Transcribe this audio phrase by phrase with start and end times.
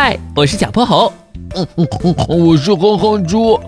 [0.00, 1.12] 嗨，我是小泼猴。
[1.56, 3.58] 嗯嗯嗯，我是哼哼猪。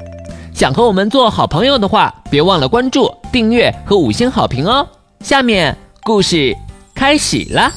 [0.55, 4.87] 想和我们做好朋友的话，别忘了关注、订阅和五星好评哦。
[5.25, 6.57] 下面故事
[6.95, 7.73] 开始了。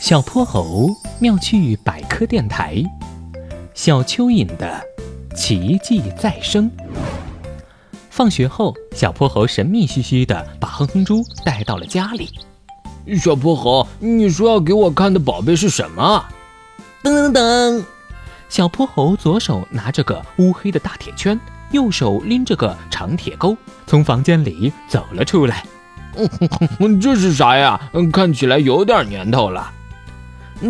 [0.00, 0.90] 小泼猴
[1.20, 2.82] 妙趣百科电台，
[3.72, 4.82] 小蚯蚓的
[5.36, 6.68] 奇迹再生。
[8.10, 12.30] 放学后，小泼猴神秘兮兮的把哼哼猪带到了家里。
[13.16, 16.24] 小泼猴，你说要给我看的宝贝是什么？
[17.02, 17.84] 噔噔噔！
[18.48, 21.38] 小泼猴左手拿着个乌黑的大铁圈，
[21.72, 23.56] 右手拎着个长铁钩，
[23.88, 25.64] 从房间里走了出来。
[26.78, 27.80] 嗯， 这是啥呀？
[28.12, 29.72] 看起来有点年头了。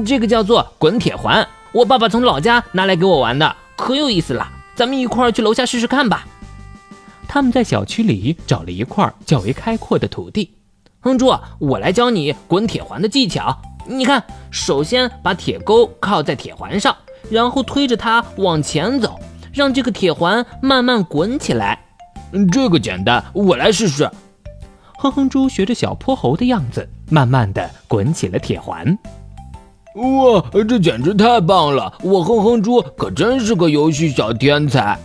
[0.07, 4.51] 这个叫做滚铁环，我爸爸从老家拿来给我玩的，可有意思了。
[4.75, 6.27] 咱们一块儿去楼下试试看吧。
[7.29, 10.55] 他们在小区里找了一块较为开阔的土地。
[11.01, 13.61] 哼猪，我来教你滚铁环的技巧。
[13.87, 16.97] 你看，首先把铁钩靠在铁环上，
[17.31, 19.19] 然后推着它往前走，
[19.53, 21.79] 让这个铁环慢慢滚起来。
[22.33, 24.11] 嗯，这个简单，我来试试。
[24.99, 28.97] 哼哼猪学着小泼猴的样子，慢慢的滚起了铁环。
[29.97, 31.93] 哇，这简直太棒了！
[32.03, 34.99] 我哼哼猪可真是个游戏小天才。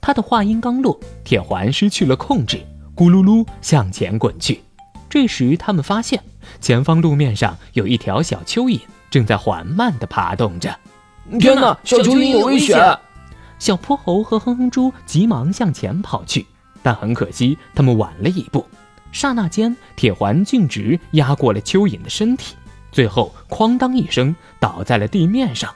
[0.00, 2.58] 他的话音刚落，铁环失去了控制，
[2.96, 4.60] 咕噜噜向前滚去。
[5.12, 6.24] 这时，他们发现。
[6.58, 10.74] 前方路面上有一条小蚯蚓，正在缓慢地爬动着。
[11.38, 12.98] 天哪，小蚯蚓有危险！
[13.58, 16.46] 小泼猴和哼哼猪急忙向前跑去，
[16.82, 18.66] 但很可惜，他们晚了一步。
[19.12, 22.56] 刹那间，铁环径直压过了蚯蚓的身体，
[22.90, 25.70] 最后哐当一声倒在了地面上。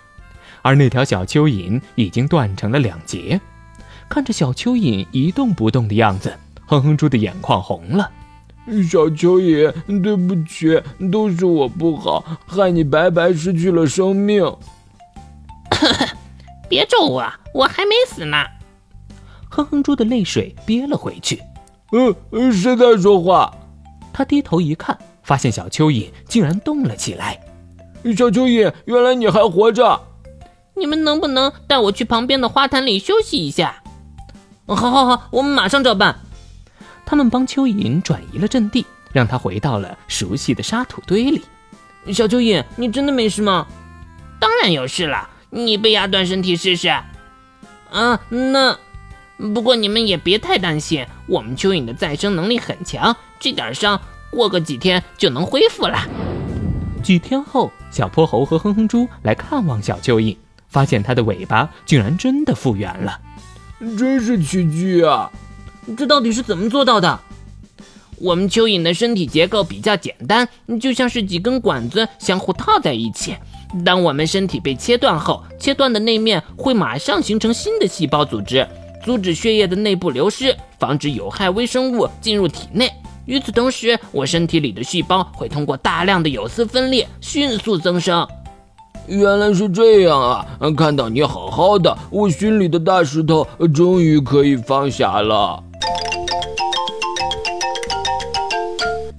[0.62, 3.38] 而那条小蚯蚓已经断成了两截。
[4.08, 8.10] 看着小蚯蚓一动不动的样子，哼哼猪的眼眶红了。
[8.88, 9.72] 小蚯蚓，
[10.02, 14.44] 对不起，都是我不好，害你白白失去了生命。
[16.68, 18.36] 别咒我，我还没死呢。
[19.48, 21.40] 哼哼猪的泪水憋了回去。
[21.92, 23.54] 嗯，谁在说话？
[24.12, 27.40] 他低头一看，发现小蚯蚓竟然动了起来。
[28.16, 30.00] 小蚯蚓，原来你还活着！
[30.74, 33.82] 你们能不能带我去旁边的花坛里休息一下？
[34.66, 36.18] 好，好，好，我们马上照办。
[37.06, 41.42] 他们帮蚯蚓转移了阵地，让它回到了熟悉的沙土堆里。
[42.12, 43.66] 小蚯蚓，你真的没事吗？
[44.38, 46.88] 当然有事了，你被压断身体试试。
[46.88, 48.76] 啊，那……
[49.54, 54.00] 不过你们也别太担心，我们蚯蚓的再生能力很强，这点伤
[54.30, 55.98] 过个几天就能恢复了。
[57.02, 60.36] 几天后，小泼猴和哼哼猪来看望小蚯蚓，
[60.68, 63.20] 发现它的尾巴竟然真的复原了，
[63.98, 65.30] 真是奇迹啊！
[65.94, 67.20] 这到底是怎么做到的？
[68.18, 70.48] 我们蚯蚓的身体结构比较简单，
[70.80, 73.36] 就像是几根管子相互套在一起。
[73.84, 78.66] 当我们身体被切断后，切断的那面会马上形成新的细胞组织，
[79.04, 82.90] 阻止血液的内部流失，防止有害微生物进入体内。
[83.26, 88.26] 与此同时，我身体里的细胞会通过大量的有丝分裂，迅速增生。
[89.08, 90.46] 原来是这样啊！
[90.76, 95.62] 看到你好好的，我心里的大石头终于可以放下了。